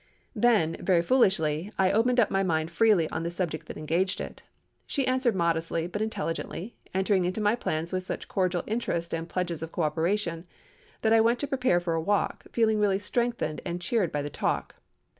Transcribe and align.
"Then, 0.35 0.77
very 0.79 1.03
foolishly, 1.03 1.71
I 1.77 1.91
opened 1.91 2.19
up 2.19 2.31
my 2.31 2.41
mind 2.41 2.71
freely 2.71 3.07
on 3.11 3.21
the 3.21 3.29
subject 3.29 3.67
that 3.67 3.77
engaged 3.77 4.19
it. 4.19 4.41
She 4.87 5.05
answered 5.05 5.35
modestly, 5.35 5.85
but 5.85 6.01
intelligently, 6.01 6.75
entering 6.91 7.23
into 7.23 7.39
my 7.39 7.53
plans 7.53 7.91
with 7.91 8.01
such 8.01 8.27
cordial 8.27 8.63
interest 8.65 9.13
and 9.13 9.29
pledges 9.29 9.61
of 9.61 9.71
co 9.71 9.83
operation, 9.83 10.47
that 11.03 11.13
I 11.13 11.21
went 11.21 11.37
to 11.37 11.47
prepare 11.47 11.79
for 11.79 11.93
a 11.93 12.01
walk, 12.01 12.45
feeling 12.51 12.79
really 12.79 12.97
strengthened 12.97 13.61
and 13.63 13.79
cheered 13.79 14.11
by 14.11 14.23
the 14.23 14.31
talk. 14.31 14.73